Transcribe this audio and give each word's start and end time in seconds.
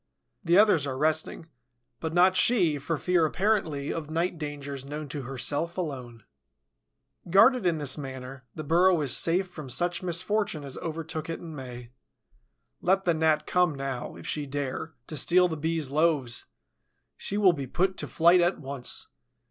The 0.43 0.57
others 0.57 0.87
are 0.87 0.97
resting, 0.97 1.45
but 1.99 2.11
not 2.11 2.35
she, 2.35 2.79
for 2.79 2.97
fear, 2.97 3.23
apparently, 3.23 3.93
of 3.93 4.09
night 4.09 4.39
dangers 4.39 4.83
known 4.83 5.07
to 5.09 5.21
herself 5.21 5.77
alone. 5.77 6.23
Guarded 7.29 7.67
in 7.67 7.77
this 7.77 7.99
manner, 7.99 8.43
the 8.55 8.63
burrow 8.63 8.99
is 9.01 9.15
safe 9.15 9.47
from 9.47 9.69
such 9.69 10.01
a 10.01 10.05
misfortune 10.07 10.63
as 10.63 10.75
overtook 10.79 11.29
it 11.29 11.39
in 11.39 11.53
May. 11.55 11.91
Let 12.81 13.05
the 13.05 13.13
Gnat 13.13 13.45
come 13.45 13.75
now, 13.75 14.15
if 14.15 14.25
she 14.25 14.47
dare, 14.47 14.95
to 15.05 15.15
steal 15.15 15.47
the 15.47 15.55
Bee's 15.55 15.91
loaves! 15.91 16.45
She 17.15 17.37
will 17.37 17.53
be 17.53 17.67
put 17.67 17.95
to 17.97 18.07
flight 18.07 18.41
at 18.41 18.57
once. 18.59 19.05